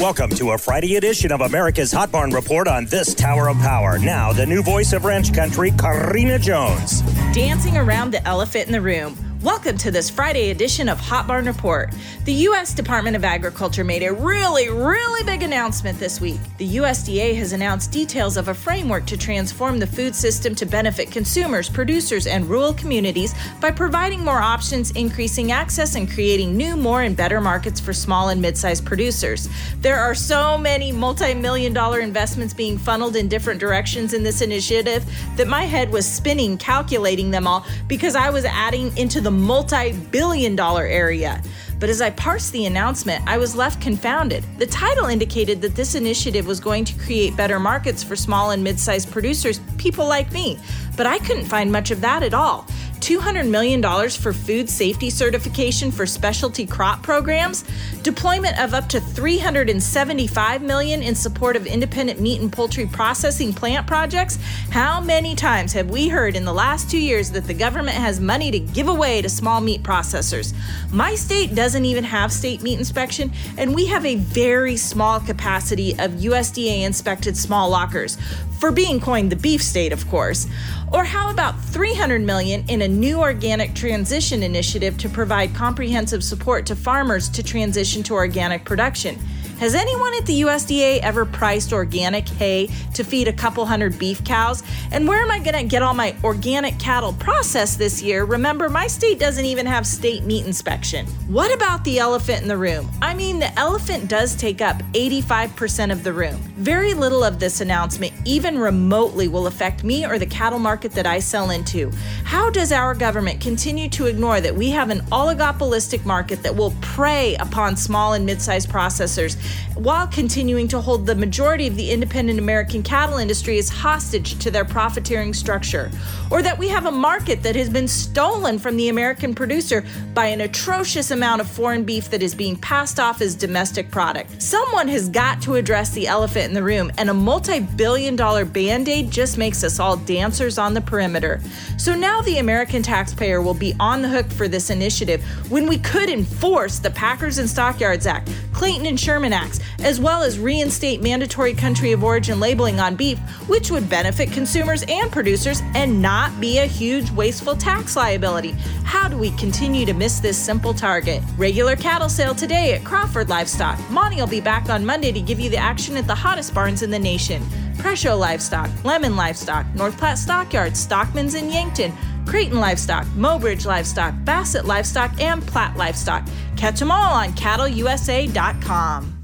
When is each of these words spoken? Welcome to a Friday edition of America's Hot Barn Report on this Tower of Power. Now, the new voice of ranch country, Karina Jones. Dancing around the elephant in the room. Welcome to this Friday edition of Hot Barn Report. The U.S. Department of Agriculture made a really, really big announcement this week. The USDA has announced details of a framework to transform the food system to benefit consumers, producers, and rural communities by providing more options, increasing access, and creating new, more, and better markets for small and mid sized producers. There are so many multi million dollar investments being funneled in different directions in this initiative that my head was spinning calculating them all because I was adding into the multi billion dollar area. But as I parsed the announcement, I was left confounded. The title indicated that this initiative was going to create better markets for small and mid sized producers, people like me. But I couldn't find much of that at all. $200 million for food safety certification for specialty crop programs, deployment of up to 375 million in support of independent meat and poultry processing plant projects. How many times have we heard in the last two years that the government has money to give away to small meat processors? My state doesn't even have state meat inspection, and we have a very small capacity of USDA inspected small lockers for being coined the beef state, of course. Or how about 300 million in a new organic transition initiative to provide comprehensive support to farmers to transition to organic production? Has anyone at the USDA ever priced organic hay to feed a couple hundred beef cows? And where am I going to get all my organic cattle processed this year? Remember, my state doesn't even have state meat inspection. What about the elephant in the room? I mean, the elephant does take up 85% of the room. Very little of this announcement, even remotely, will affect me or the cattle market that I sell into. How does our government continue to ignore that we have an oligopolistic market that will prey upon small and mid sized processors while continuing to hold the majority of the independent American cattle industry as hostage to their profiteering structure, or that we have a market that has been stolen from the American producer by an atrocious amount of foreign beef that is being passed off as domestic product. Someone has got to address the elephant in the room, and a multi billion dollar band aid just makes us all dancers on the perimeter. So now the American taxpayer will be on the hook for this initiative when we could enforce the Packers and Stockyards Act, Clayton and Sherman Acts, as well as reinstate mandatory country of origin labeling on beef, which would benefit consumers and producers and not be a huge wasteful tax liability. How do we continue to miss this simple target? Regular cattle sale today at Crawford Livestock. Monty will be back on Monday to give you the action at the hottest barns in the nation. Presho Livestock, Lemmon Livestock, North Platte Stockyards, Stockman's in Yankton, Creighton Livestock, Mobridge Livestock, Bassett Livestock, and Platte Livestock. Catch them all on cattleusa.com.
Welcome 0.00 0.28
to 0.32 0.50
a 0.50 0.58
Friday 0.58 0.96
edition 0.96 1.32
of 1.32 1.40
America's 1.40 1.90
Hot 1.90 2.12
Barn 2.12 2.30
Report 2.30 2.68
on 2.68 2.84
this 2.84 3.14
Tower 3.14 3.48
of 3.48 3.56
Power. 3.60 3.98
Now, 3.98 4.30
the 4.30 4.44
new 4.44 4.62
voice 4.62 4.92
of 4.92 5.06
ranch 5.06 5.32
country, 5.32 5.70
Karina 5.70 6.38
Jones. 6.38 7.00
Dancing 7.32 7.78
around 7.78 8.10
the 8.10 8.22
elephant 8.28 8.66
in 8.66 8.72
the 8.72 8.80
room. 8.82 9.25
Welcome 9.46 9.78
to 9.78 9.92
this 9.92 10.10
Friday 10.10 10.50
edition 10.50 10.88
of 10.88 10.98
Hot 10.98 11.28
Barn 11.28 11.44
Report. 11.44 11.94
The 12.24 12.32
U.S. 12.32 12.74
Department 12.74 13.14
of 13.14 13.22
Agriculture 13.22 13.84
made 13.84 14.02
a 14.02 14.12
really, 14.12 14.68
really 14.68 15.22
big 15.22 15.44
announcement 15.44 16.00
this 16.00 16.20
week. 16.20 16.40
The 16.58 16.78
USDA 16.78 17.36
has 17.36 17.52
announced 17.52 17.92
details 17.92 18.36
of 18.36 18.48
a 18.48 18.54
framework 18.54 19.06
to 19.06 19.16
transform 19.16 19.78
the 19.78 19.86
food 19.86 20.16
system 20.16 20.56
to 20.56 20.66
benefit 20.66 21.12
consumers, 21.12 21.68
producers, 21.68 22.26
and 22.26 22.44
rural 22.46 22.74
communities 22.74 23.36
by 23.60 23.70
providing 23.70 24.24
more 24.24 24.40
options, 24.40 24.90
increasing 24.90 25.52
access, 25.52 25.94
and 25.94 26.10
creating 26.10 26.56
new, 26.56 26.76
more, 26.76 27.02
and 27.02 27.16
better 27.16 27.40
markets 27.40 27.78
for 27.78 27.92
small 27.92 28.30
and 28.30 28.42
mid 28.42 28.58
sized 28.58 28.84
producers. 28.84 29.48
There 29.80 30.00
are 30.00 30.16
so 30.16 30.58
many 30.58 30.90
multi 30.90 31.34
million 31.34 31.72
dollar 31.72 32.00
investments 32.00 32.52
being 32.52 32.78
funneled 32.78 33.14
in 33.14 33.28
different 33.28 33.60
directions 33.60 34.12
in 34.12 34.24
this 34.24 34.40
initiative 34.40 35.04
that 35.36 35.46
my 35.46 35.62
head 35.62 35.92
was 35.92 36.04
spinning 36.04 36.58
calculating 36.58 37.30
them 37.30 37.46
all 37.46 37.64
because 37.86 38.16
I 38.16 38.30
was 38.30 38.44
adding 38.44 38.90
into 38.96 39.20
the 39.20 39.35
multi 39.36 39.92
billion 39.92 40.56
dollar 40.56 40.84
area. 40.84 41.42
But 41.78 41.90
as 41.90 42.00
I 42.00 42.10
parsed 42.10 42.52
the 42.52 42.64
announcement, 42.66 43.22
I 43.26 43.36
was 43.36 43.54
left 43.54 43.82
confounded. 43.82 44.44
The 44.58 44.66
title 44.66 45.06
indicated 45.06 45.60
that 45.60 45.74
this 45.74 45.94
initiative 45.94 46.46
was 46.46 46.58
going 46.58 46.86
to 46.86 46.98
create 46.98 47.36
better 47.36 47.60
markets 47.60 48.02
for 48.02 48.16
small 48.16 48.52
and 48.52 48.64
mid 48.64 48.80
sized 48.80 49.10
producers, 49.10 49.60
people 49.76 50.06
like 50.06 50.32
me. 50.32 50.58
But 50.96 51.06
I 51.06 51.18
couldn't 51.18 51.44
find 51.44 51.70
much 51.70 51.90
of 51.90 52.00
that 52.00 52.22
at 52.22 52.32
all. 52.32 52.66
$200 53.06 53.48
million 53.48 53.80
for 54.10 54.32
food 54.32 54.68
safety 54.68 55.10
certification 55.10 55.92
for 55.92 56.06
specialty 56.06 56.66
crop 56.66 57.04
programs, 57.04 57.64
deployment 58.02 58.58
of 58.58 58.74
up 58.74 58.88
to 58.88 59.00
375 59.00 60.60
million 60.62 61.04
in 61.04 61.14
support 61.14 61.54
of 61.54 61.68
independent 61.68 62.20
meat 62.20 62.40
and 62.40 62.52
poultry 62.52 62.84
processing 62.84 63.52
plant 63.52 63.86
projects. 63.86 64.40
How 64.70 65.00
many 65.00 65.36
times 65.36 65.72
have 65.74 65.88
we 65.88 66.08
heard 66.08 66.34
in 66.34 66.44
the 66.44 66.52
last 66.52 66.90
two 66.90 66.98
years 66.98 67.30
that 67.30 67.46
the 67.46 67.54
government 67.54 67.96
has 67.96 68.18
money 68.18 68.50
to 68.50 68.58
give 68.58 68.88
away 68.88 69.22
to 69.22 69.28
small 69.28 69.60
meat 69.60 69.84
processors? 69.84 70.52
My 70.90 71.14
state 71.14 71.54
doesn't 71.54 71.84
even 71.84 72.02
have 72.02 72.32
state 72.32 72.60
meat 72.60 72.76
inspection, 72.76 73.30
and 73.56 73.72
we 73.72 73.86
have 73.86 74.04
a 74.04 74.16
very 74.16 74.76
small 74.76 75.20
capacity 75.20 75.92
of 75.92 76.10
USDA 76.10 76.82
inspected 76.82 77.36
small 77.36 77.70
lockers 77.70 78.18
for 78.58 78.72
being 78.72 79.00
coined 79.00 79.30
the 79.30 79.36
beef 79.36 79.62
state, 79.62 79.92
of 79.92 80.08
course. 80.08 80.48
Or 80.92 81.04
how 81.04 81.30
about 81.30 81.60
300 81.64 82.22
million 82.22 82.64
in 82.68 82.82
a 82.82 82.88
new 82.96 83.20
organic 83.20 83.74
transition 83.74 84.42
initiative 84.42 84.96
to 84.98 85.08
provide 85.08 85.54
comprehensive 85.54 86.24
support 86.24 86.66
to 86.66 86.74
farmers 86.74 87.28
to 87.28 87.42
transition 87.42 88.02
to 88.02 88.14
organic 88.14 88.64
production? 88.64 89.18
Has 89.58 89.74
anyone 89.74 90.12
at 90.12 90.26
the 90.26 90.42
USDA 90.42 91.00
ever 91.00 91.24
priced 91.24 91.72
organic 91.72 92.28
hay 92.28 92.68
to 92.92 93.02
feed 93.02 93.26
a 93.26 93.32
couple 93.32 93.64
hundred 93.64 93.98
beef 93.98 94.22
cows? 94.22 94.62
And 94.92 95.08
where 95.08 95.22
am 95.22 95.30
I 95.30 95.38
going 95.38 95.54
to 95.54 95.64
get 95.64 95.82
all 95.82 95.94
my 95.94 96.14
organic 96.22 96.78
cattle 96.78 97.14
processed 97.14 97.78
this 97.78 98.02
year? 98.02 98.26
Remember, 98.26 98.68
my 98.68 98.86
state 98.86 99.18
doesn't 99.18 99.46
even 99.46 99.64
have 99.64 99.86
state 99.86 100.24
meat 100.24 100.44
inspection. 100.44 101.06
What 101.26 101.54
about 101.54 101.84
the 101.84 101.98
elephant 101.98 102.42
in 102.42 102.48
the 102.48 102.56
room? 102.58 102.90
I 103.00 103.14
mean, 103.14 103.38
the 103.38 103.50
elephant 103.58 104.08
does 104.08 104.36
take 104.36 104.60
up 104.60 104.76
85% 104.92 105.90
of 105.90 106.04
the 106.04 106.12
room. 106.12 106.36
Very 106.58 106.92
little 106.92 107.24
of 107.24 107.38
this 107.38 107.62
announcement, 107.62 108.12
even 108.26 108.58
remotely, 108.58 109.26
will 109.26 109.46
affect 109.46 109.84
me 109.84 110.04
or 110.04 110.18
the 110.18 110.26
cattle 110.26 110.58
market 110.58 110.92
that 110.92 111.06
I 111.06 111.18
sell 111.18 111.48
into. 111.48 111.90
How 112.24 112.50
does 112.50 112.72
our 112.72 112.94
government 112.94 113.40
continue 113.40 113.88
to 113.88 114.04
ignore 114.04 114.42
that 114.42 114.54
we 114.54 114.68
have 114.70 114.90
an 114.90 115.00
oligopolistic 115.06 116.04
market 116.04 116.42
that 116.42 116.54
will 116.54 116.74
prey 116.82 117.36
upon 117.36 117.74
small 117.74 118.12
and 118.12 118.26
mid 118.26 118.42
sized 118.42 118.68
processors 118.68 119.38
while 119.74 120.06
continuing 120.06 120.68
to 120.68 120.80
hold 120.80 121.06
the 121.06 121.14
majority 121.14 121.66
of 121.66 121.76
the 121.76 121.90
independent 121.90 122.38
American 122.38 122.82
cattle 122.82 123.18
industry 123.18 123.58
as 123.58 123.68
hostage 123.68 124.38
to 124.38 124.50
their 124.50 124.64
profiteering 124.64 125.34
structure, 125.34 125.90
or 126.30 126.42
that 126.42 126.58
we 126.58 126.68
have 126.68 126.86
a 126.86 126.90
market 126.90 127.42
that 127.42 127.56
has 127.56 127.68
been 127.68 127.88
stolen 127.88 128.58
from 128.58 128.76
the 128.76 128.88
American 128.88 129.34
producer 129.34 129.84
by 130.14 130.26
an 130.26 130.40
atrocious 130.40 131.10
amount 131.10 131.40
of 131.40 131.48
foreign 131.48 131.84
beef 131.84 132.10
that 132.10 132.22
is 132.22 132.34
being 132.34 132.56
passed 132.56 132.98
off 132.98 133.20
as 133.20 133.34
domestic 133.34 133.90
product. 133.90 134.40
Someone 134.40 134.88
has 134.88 135.08
got 135.08 135.42
to 135.42 135.56
address 135.56 135.90
the 135.90 136.06
elephant 136.06 136.46
in 136.46 136.54
the 136.54 136.62
room, 136.62 136.90
and 136.98 137.10
a 137.10 137.14
multi 137.14 137.60
billion 137.60 138.16
dollar 138.16 138.44
band 138.44 138.88
aid 138.88 139.10
just 139.10 139.38
makes 139.38 139.62
us 139.62 139.78
all 139.78 139.96
dancers 139.96 140.58
on 140.58 140.74
the 140.74 140.80
perimeter. 140.80 141.40
So 141.76 141.94
now 141.94 142.20
the 142.22 142.38
American 142.38 142.82
taxpayer 142.82 143.42
will 143.42 143.54
be 143.54 143.74
on 143.78 144.02
the 144.02 144.08
hook 144.08 144.30
for 144.30 144.48
this 144.48 144.70
initiative 144.70 145.22
when 145.50 145.66
we 145.66 145.78
could 145.78 146.08
enforce 146.08 146.78
the 146.78 146.90
Packers 146.90 147.38
and 147.38 147.48
Stockyards 147.48 148.06
Act, 148.06 148.30
Clayton 148.56 148.86
and 148.86 148.98
Sherman 148.98 149.34
Acts, 149.34 149.60
as 149.80 150.00
well 150.00 150.22
as 150.22 150.38
reinstate 150.38 151.02
mandatory 151.02 151.52
country 151.52 151.92
of 151.92 152.02
origin 152.02 152.40
labeling 152.40 152.80
on 152.80 152.96
beef, 152.96 153.18
which 153.48 153.70
would 153.70 153.90
benefit 153.90 154.32
consumers 154.32 154.82
and 154.88 155.12
producers 155.12 155.60
and 155.74 156.00
not 156.00 156.40
be 156.40 156.58
a 156.58 156.64
huge 156.64 157.10
wasteful 157.10 157.54
tax 157.54 157.96
liability. 157.96 158.52
How 158.82 159.08
do 159.08 159.18
we 159.18 159.30
continue 159.32 159.84
to 159.84 159.92
miss 159.92 160.20
this 160.20 160.38
simple 160.38 160.72
target? 160.72 161.22
Regular 161.36 161.76
cattle 161.76 162.08
sale 162.08 162.34
today 162.34 162.72
at 162.72 162.82
Crawford 162.82 163.28
Livestock. 163.28 163.78
Monty 163.90 164.16
will 164.16 164.26
be 164.26 164.40
back 164.40 164.70
on 164.70 164.86
Monday 164.86 165.12
to 165.12 165.20
give 165.20 165.38
you 165.38 165.50
the 165.50 165.58
action 165.58 165.94
at 165.98 166.06
the 166.06 166.14
hottest 166.14 166.54
barns 166.54 166.82
in 166.82 166.90
the 166.90 166.98
nation. 166.98 167.42
Presho 167.76 168.18
Livestock, 168.18 168.70
Lemmon 168.84 169.16
Livestock, 169.16 169.66
North 169.74 169.98
Platte 169.98 170.16
Stockyards, 170.16 170.80
Stockman's 170.80 171.34
in 171.34 171.50
Yankton, 171.50 171.92
Creighton 172.26 172.58
Livestock, 172.58 173.04
Mobridge 173.08 173.66
Livestock, 173.66 174.14
Bassett 174.24 174.64
Livestock, 174.64 175.20
and 175.20 175.46
Platte 175.46 175.76
Livestock. 175.76 176.26
Catch 176.56 176.80
them 176.80 176.90
all 176.90 177.14
on 177.14 177.32
cattleusa.com. 177.32 179.15